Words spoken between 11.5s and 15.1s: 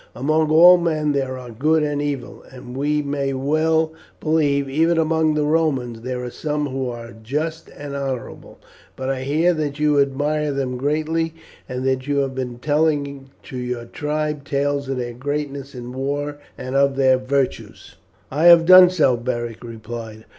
and that you have been telling to your tribe tales of